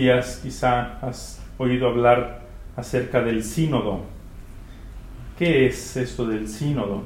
[0.00, 2.40] días quizá has oído hablar
[2.74, 4.00] acerca del sínodo.
[5.38, 7.02] ¿Qué es esto del sínodo?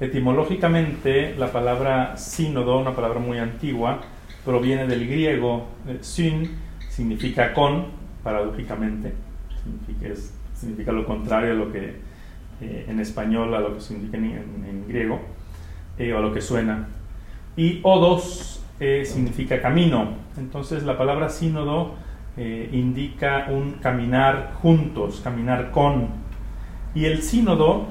[0.00, 4.00] Etimológicamente, la palabra sínodo, una palabra muy antigua,
[4.42, 6.50] proviene del griego eh, syn,
[6.88, 7.88] significa con,
[8.24, 9.12] paradójicamente,
[9.62, 10.14] significa,
[10.54, 11.96] significa lo contrario a lo que
[12.62, 15.20] eh, en español, a lo que significa en, griego,
[15.98, 16.88] eh, o a lo que suena.
[17.54, 20.10] Y odos significa camino.
[20.36, 21.94] Entonces la palabra sínodo
[22.36, 26.08] indica un caminar juntos, caminar con.
[26.94, 27.86] Y el sínodo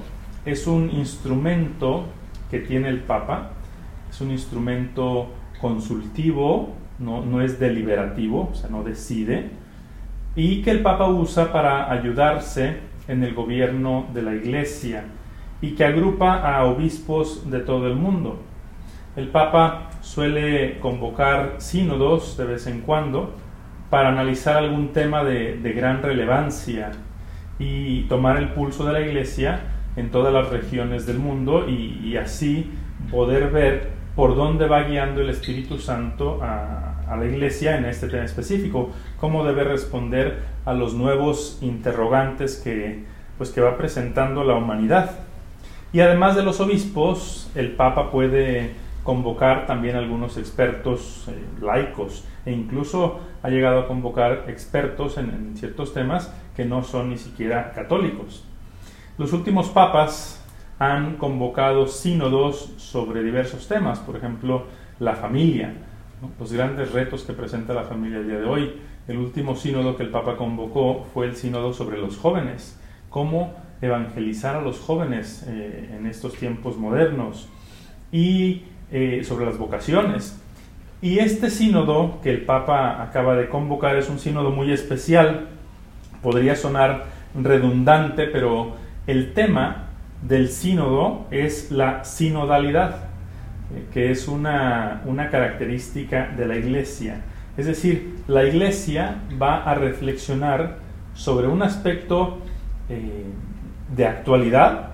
[0.45, 2.05] es un instrumento
[2.49, 3.51] que tiene el Papa,
[4.09, 5.27] es un instrumento
[5.59, 9.49] consultivo, no, es deliberativo, o sea, no decide,
[10.35, 12.77] y que el Papa usa para ayudarse
[13.07, 15.05] en el gobierno de la Iglesia
[15.61, 18.41] y que agrupa a obispos de todo el mundo.
[19.17, 23.33] El Papa suele convocar sínodos de vez en cuando
[23.89, 26.91] para analizar algún tema de, gran relevancia
[27.59, 29.61] y tomar el pulso de la Iglesia
[29.95, 32.71] en todas las regiones del mundo y así
[33.11, 38.25] poder ver por dónde va guiando el Espíritu Santo a, la Iglesia en este tema
[38.25, 43.03] específico, cómo debe responder a los nuevos interrogantes que,
[43.37, 45.11] pues, que va presentando la humanidad.
[45.93, 48.71] Y además de los obispos, el Papa puede
[49.07, 55.93] convocar también algunos expertos eh, laicos e incluso ha llegado a convocar expertos en, ciertos
[55.93, 58.43] temas que no son ni siquiera católicos.
[59.17, 60.45] Los últimos papas
[60.77, 64.65] han convocado sínodos sobre diversos temas, por ejemplo,
[64.99, 65.73] la familia,
[66.37, 68.73] los grandes retos que presenta la familia el día de hoy.
[69.07, 72.77] El último sínodo que el Papa convocó fue el sínodo sobre los jóvenes,
[73.09, 77.47] cómo evangelizar a los jóvenes eh, en estos tiempos modernos
[78.11, 80.39] y eh, sobre las vocaciones.
[81.01, 85.47] Y este sínodo que el Papa acaba de convocar es un sínodo muy especial,
[86.23, 87.05] podría sonar
[87.35, 88.75] redundante, pero
[89.05, 89.87] el tema
[90.21, 92.95] del sínodo es la sinodalidad,
[93.75, 97.21] eh, que es una, característica de la iglesia.
[97.57, 100.77] Es decir, la iglesia va a reflexionar
[101.13, 102.39] sobre un aspecto
[102.89, 103.25] eh,
[103.95, 104.91] de actualidad,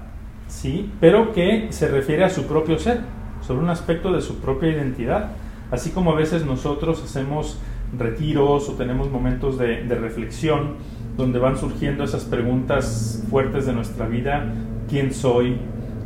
[0.48, 0.92] ¿sí?
[1.00, 3.00] pero que se refiere a su propio ser,
[3.46, 5.32] sobre un aspecto de su propia identidad.
[5.72, 7.60] Así como a veces nosotros hacemos
[7.98, 10.76] retiros o tenemos momentos de, de reflexión
[11.18, 14.46] donde van surgiendo esas preguntas fuertes de nuestra vida
[14.90, 15.58] quién soy,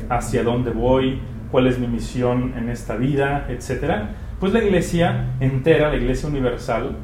[0.09, 1.20] hacia dónde voy,
[1.52, 6.96] cuál es mi misión en esta vida, etcétera, pues la iglesia entera, la iglesia universal,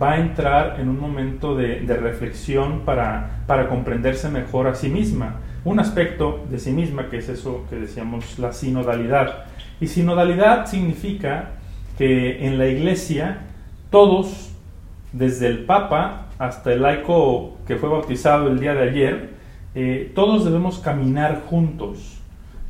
[0.00, 5.36] va a entrar en un momento de, reflexión para, para, comprenderse mejor a sí misma.
[5.64, 9.46] Un aspecto de sí misma, que es eso que decíamos, la sinodalidad.
[9.80, 11.50] Y sinodalidad significa
[11.96, 13.38] que en la iglesia
[13.90, 14.50] todos,
[15.12, 19.30] desde el Papa hasta el laico que fue bautizado el día de ayer,
[19.74, 22.20] eh, todos debemos caminar juntos,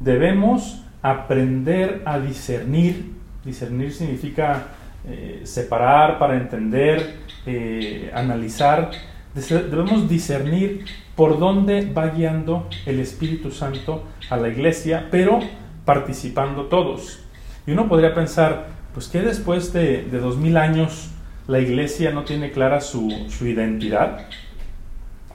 [0.00, 3.12] debemos aprender a discernir,
[3.44, 4.68] discernir significa
[5.06, 7.16] eh, separar para entender,
[7.46, 8.90] eh, analizar,
[9.34, 10.84] debemos discernir
[11.14, 15.40] por dónde va guiando el Espíritu Santo a la iglesia, pero
[15.84, 17.20] participando todos.
[17.66, 21.10] Y uno podría pensar, pues que después de, dos mil años
[21.46, 24.26] la iglesia no tiene clara su, su identidad.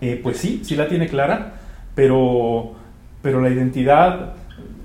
[0.02, 1.54] Eh, pues sí, sí la tiene clara,
[1.96, 2.74] pero,
[3.22, 4.34] pero la identidad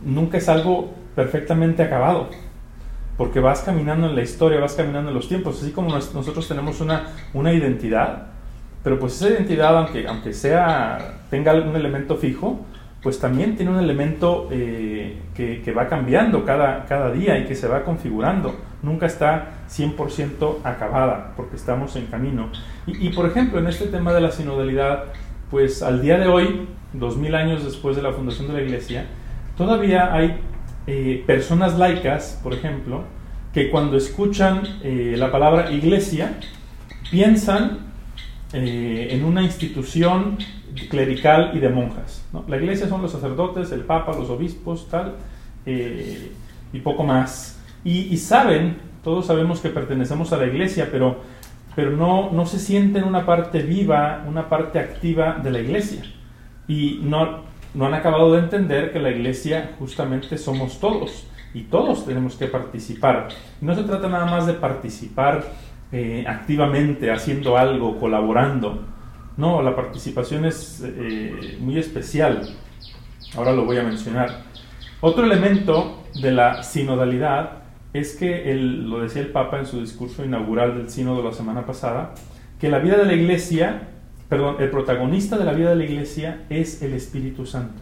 [0.05, 2.31] nunca es algo perfectamente acabado,
[3.17, 6.81] porque vas caminando en la historia, vas caminando en los tiempos, así como nosotros tenemos
[6.81, 8.29] una, una identidad,
[8.83, 12.65] pero pues esa identidad, aunque, aunque sea, tenga algún elemento fijo,
[13.03, 17.69] pues también tiene un elemento eh, que, va cambiando cada, cada día y que se
[17.69, 18.57] va configurando.
[18.83, 22.51] Nunca está 100% acabada porque estamos en camino.
[22.87, 25.05] Y, por ejemplo, en este tema de la sinodalidad,
[25.51, 29.07] pues al día de hoy, dos mil años después de la fundación de la iglesia,
[29.57, 30.41] todavía hay
[30.87, 33.05] eh, personas laicas, por ejemplo,
[33.53, 36.39] que cuando escuchan eh, la palabra iglesia,
[37.11, 37.88] piensan
[38.53, 40.39] en una institución
[40.89, 42.25] clerical y de monjas.
[42.47, 45.15] La iglesia son los sacerdotes, el papa, los obispos, tal,
[45.67, 46.33] eh,
[46.73, 47.61] y poco más.
[47.85, 51.21] Y, saben, todos sabemos que pertenecemos a la iglesia, pero,
[51.75, 56.03] pero no, no se sienten una parte viva, una parte activa de la iglesia.
[56.67, 62.05] Y no, no han acabado de entender que la iglesia justamente somos todos y todos
[62.05, 63.29] tenemos que participar.
[63.63, 65.47] No se trata nada más de participar
[65.93, 68.85] eh, activamente, haciendo algo, colaborando,
[69.39, 72.57] no, la participación es eh, muy especial.
[73.37, 74.43] Ahora lo voy a mencionar.
[75.01, 77.63] Otro elemento de la sinodalidad
[77.93, 82.15] es que, lo decía el Papa en su discurso inaugural del sínodo la semana pasada,
[82.59, 83.89] que la vida de la iglesia,
[84.29, 87.81] perdón, el protagonista de la vida de la iglesia es el Espíritu Santo.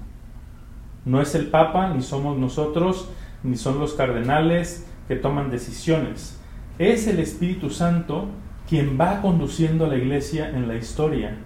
[1.07, 3.09] No es el Papa, ni somos nosotros,
[3.43, 6.39] ni son los cardenales que toman decisiones.
[6.79, 8.29] Es el Espíritu Santo
[8.69, 11.37] quien va conduciendo a la iglesia en la historia.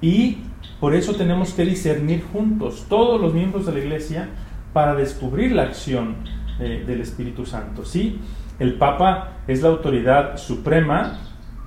[0.00, 0.38] Y
[0.78, 4.28] por eso tenemos que discernir juntos, todos los miembros de la iglesia,
[4.72, 6.16] para descubrir la acción
[6.60, 7.84] eh, del Espíritu Santo.
[7.84, 8.20] Sí,
[8.58, 11.18] el Papa es la autoridad suprema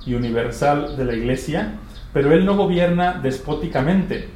[0.05, 1.73] y universal de la iglesia,
[2.13, 4.29] pero él no gobierna despóticamente.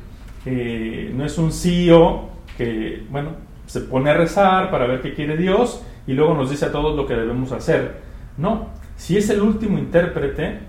[0.46, 3.30] Eh, no es un CEO que, bueno,
[3.66, 6.96] se pone a rezar para ver qué quiere Dios y luego nos dice a todos
[6.96, 8.02] lo que debemos hacer.
[8.38, 10.60] No, si es el último intérprete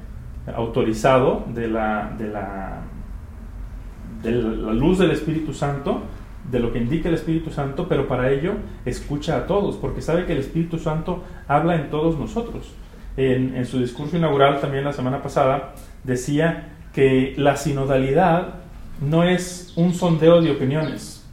[0.55, 2.83] autorizado de la, de la,
[4.73, 6.03] luz del Espíritu Santo,
[6.51, 8.53] de lo que indica el Espíritu Santo, pero para ello
[8.85, 12.73] escucha a todos, porque sabe que el Espíritu Santo habla en todos nosotros.
[13.17, 18.57] En, su discurso inaugural también la semana pasada decía que la sinodalidad
[19.01, 21.25] no es un sondeo de opiniones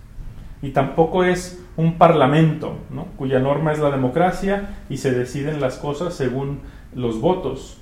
[0.61, 2.77] y tampoco es un parlamento,
[3.17, 6.59] cuya norma es la democracia y se deciden las cosas según
[6.93, 7.81] los votos.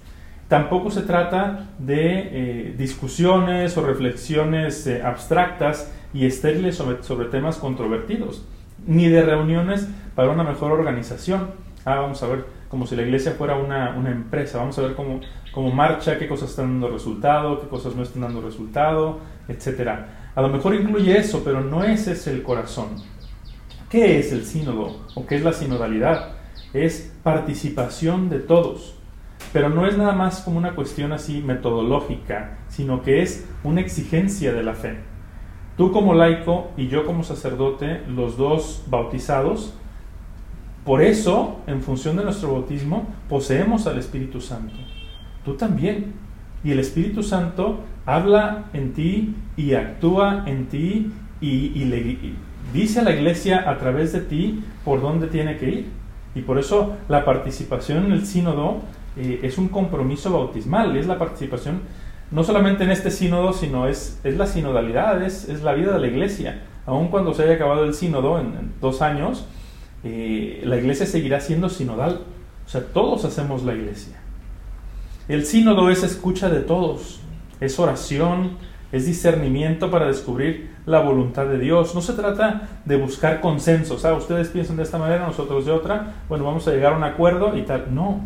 [0.50, 7.58] Tampoco se trata de eh, discusiones o reflexiones eh, abstractas y estériles sobre, sobre, temas
[7.58, 8.44] controvertidos,
[8.88, 11.52] ni de reuniones para una mejor organización.
[11.86, 14.96] Ah, vamos a ver, como si la iglesia fuera una, una empresa, vamos a ver
[14.96, 15.22] cómo,
[15.54, 19.88] cómo marcha, qué cosas están dando resultado, qué cosas no están dando resultado, etc.
[20.34, 22.88] A lo mejor incluye eso, pero no ese es el corazón.
[23.88, 26.34] ¿Qué es el sínodo o qué es la sinodalidad?
[26.74, 28.99] Es participación de todos
[29.54, 34.54] pero no es nada más como una cuestión así metodológica, sino que es una exigencia
[34.54, 34.98] de la fe.
[35.78, 39.74] Tú como laico y yo como sacerdote, los dos bautizados,
[40.84, 44.76] por eso, en función de nuestro bautismo, poseemos al Espíritu Santo.
[45.46, 46.14] Tú también.
[46.64, 51.86] Y el Espíritu Santo habla en ti y actúa en ti y,
[52.74, 55.86] dice a la iglesia a través de ti por dónde tiene que ir.
[56.36, 58.82] Y por eso la participación en el sínodo
[59.20, 61.82] eh, es un compromiso bautismal, es la participación
[62.32, 66.00] no solamente en este sínodo, sino es, es la sinodalidad, es, es, la vida de
[66.00, 66.62] la iglesia.
[66.86, 69.46] Aun cuando se haya acabado el sínodo en, dos años,
[70.04, 72.22] eh, la iglesia seguirá siendo sinodal.
[72.66, 74.16] O sea, todos hacemos la iglesia.
[75.28, 77.20] El sínodo es escucha de todos,
[77.60, 78.58] es oración,
[78.92, 81.94] es discernimiento para descubrir la voluntad de Dios.
[81.94, 84.02] No se trata de buscar consensos.
[84.02, 86.14] sea, Ustedes piensan de esta manera, nosotros de otra.
[86.28, 87.94] Bueno, vamos a llegar a un acuerdo y tal.
[87.94, 88.22] No,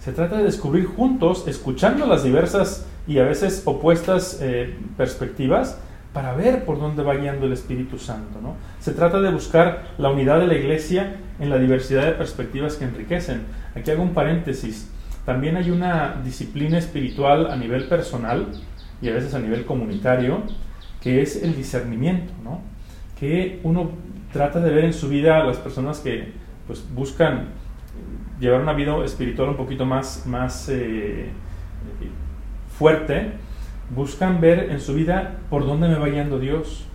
[0.00, 5.78] se trata de descubrir juntos, escuchando las diversas y a veces opuestas eh, perspectivas,
[6.12, 8.40] para ver por dónde va guiando el Espíritu Santo.
[8.42, 8.56] ¿no?
[8.80, 12.84] Se trata de buscar la unidad de la iglesia en la diversidad de perspectivas que
[12.84, 13.42] enriquecen.
[13.76, 14.90] Aquí hago un paréntesis.
[15.24, 18.48] También hay una disciplina espiritual a nivel personal
[19.00, 20.42] y a veces a nivel comunitario,
[21.00, 22.60] que es el discernimiento, ¿no?
[23.18, 23.90] que uno
[24.32, 26.32] trata de ver en su vida a las personas que
[26.66, 27.59] pues, buscan
[28.40, 31.28] llevar una vida espiritual un poquito más, más eh,
[32.76, 33.32] fuerte,
[33.94, 36.86] buscan ver en su vida por dónde me va guiando Dios,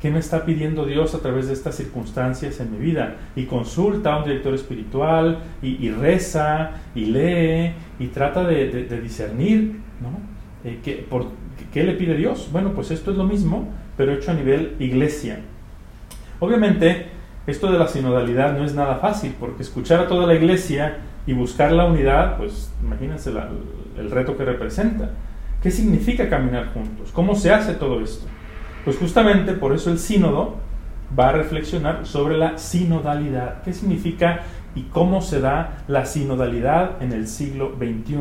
[0.00, 3.16] qué me está pidiendo Dios a través de estas circunstancias en mi vida.
[3.34, 10.68] Y consulta a un director espiritual, y, reza, y lee, y trata de, discernir, ¿no?
[10.68, 11.28] Eh, ¿qué, por,
[11.72, 12.50] ¿Qué le pide Dios?
[12.52, 15.40] Bueno, pues esto es lo mismo, pero hecho a nivel iglesia.
[16.40, 17.06] Obviamente,
[17.46, 21.32] esto de la sinodalidad no es nada fácil, porque escuchar a toda la iglesia y
[21.32, 23.32] buscar la unidad, pues imagínense
[23.98, 25.10] el reto que representa.
[25.62, 27.10] ¿Qué significa caminar juntos?
[27.12, 28.26] ¿Cómo se hace todo esto?
[28.84, 30.56] Pues justamente por eso el sínodo
[31.18, 33.62] va a reflexionar sobre la sinodalidad.
[33.62, 34.40] ¿Qué significa
[34.74, 38.18] y cómo se da la sinodalidad en el siglo XXI?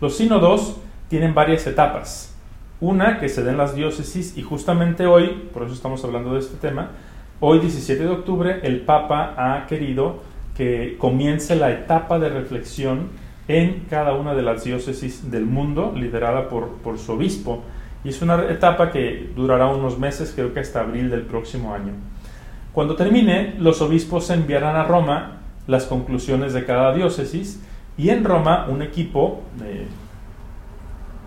[0.00, 0.76] Los sínodos
[1.08, 2.36] tienen varias etapas.
[2.80, 6.40] Una que se da en las diócesis y justamente hoy, por eso estamos hablando de
[6.40, 6.90] este tema,
[7.46, 10.20] Hoy, 17 de octubre, el Papa ha querido
[10.56, 13.10] que comience la etapa de reflexión
[13.48, 17.62] en cada una de las diócesis del mundo, liderada por, su obispo.
[18.02, 21.92] Y es una etapa que durará unos meses, creo que hasta abril del próximo año.
[22.72, 27.62] Cuando termine, los obispos enviarán a Roma las conclusiones de cada diócesis
[27.98, 29.86] y en Roma un equipo eh,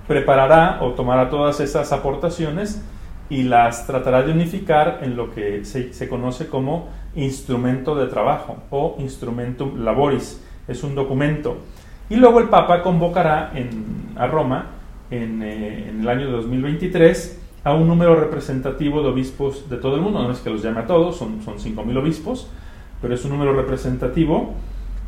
[0.08, 2.82] preparará o tomará todas esas aportaciones
[3.30, 8.96] y las tratará de unificar en lo que se, conoce como instrumento de trabajo o
[9.00, 10.42] instrumentum laboris.
[10.68, 11.58] Es un documento.
[12.10, 13.52] Y luego el Papa convocará
[14.16, 14.68] a Roma
[15.12, 20.02] en, eh, el año de 2023 a un número representativo de obispos de todo el
[20.02, 20.24] mundo.
[20.24, 22.50] No es que los llame a todos, son, son 5.000 obispos,
[23.02, 24.54] pero es un número representativo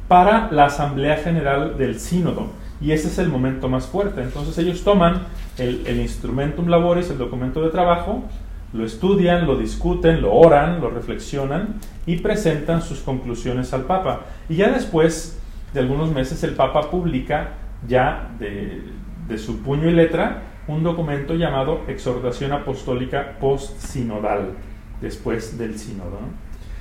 [0.10, 2.48] para la Asamblea General del Sínodo.
[2.82, 4.22] Y ese es el momento más fuerte.
[4.22, 5.24] Entonces ellos toman
[5.58, 8.24] el, el instrumentum laboris, el documento de trabajo,
[8.72, 14.22] lo estudian, lo discuten, lo oran, lo reflexionan y presentan sus conclusiones al Papa.
[14.48, 15.40] Y ya después
[15.74, 17.52] de algunos meses el Papa publica
[17.88, 18.82] ya de,
[19.28, 24.54] de su puño y letra un documento llamado Exhortación Apostólica Post-Sinodal,
[25.02, 26.20] después del sínodo.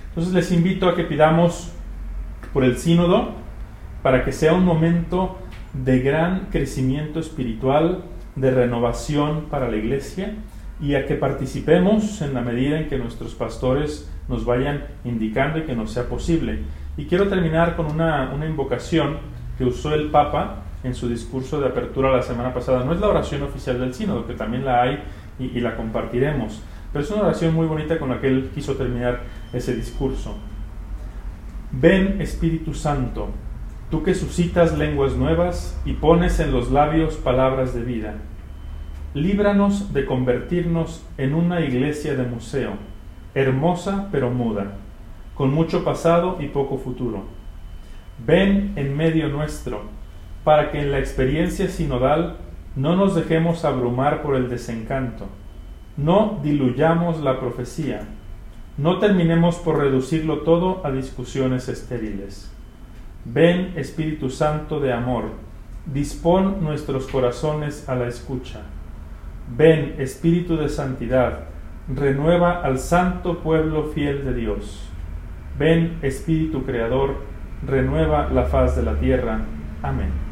[0.08, 1.72] Entonces les invito a que pidamos
[2.52, 3.30] por el sínodo
[4.02, 5.38] para que sea un momento
[5.84, 8.04] de gran crecimiento espiritual,
[8.36, 10.34] de renovación para la iglesia
[10.80, 15.62] y a que participemos en la medida en que nuestros pastores nos vayan indicando y
[15.62, 16.60] que nos sea posible.
[16.96, 19.18] Y quiero terminar con una, invocación
[19.56, 22.84] que usó el Papa en su discurso de apertura la semana pasada.
[22.84, 25.02] No es la oración oficial del sínodo, que también la hay
[25.38, 28.74] y, y la compartiremos, pero es una oración muy bonita con la que él quiso
[28.74, 29.20] terminar
[29.52, 30.36] ese discurso.
[31.70, 33.30] Ven Espíritu Santo,
[33.90, 38.16] tú que suscitas lenguas nuevas y pones en los labios palabras de vida
[39.14, 42.72] líbranos de convertirnos en una iglesia de museo,
[43.34, 44.76] hermosa pero muda,
[45.34, 47.24] con mucho pasado y poco futuro.
[48.24, 49.82] Ven en medio nuestro,
[50.44, 52.36] para que en la experiencia sinodal
[52.76, 55.26] no nos dejemos abrumar por el desencanto,
[55.96, 58.02] no diluyamos la profecía,
[58.76, 62.52] no terminemos por reducirlo todo a discusiones estériles.
[63.32, 65.30] Ven Espíritu Santo de amor,
[65.86, 68.62] dispón nuestros corazones a la escucha
[69.56, 71.40] Ven, Espíritu de Santidad,
[71.88, 74.88] renueva al santo pueblo fiel de Dios.
[75.58, 77.16] Ven, Espíritu Creador,
[77.66, 79.40] renueva la faz de la tierra.
[79.82, 80.27] Amén.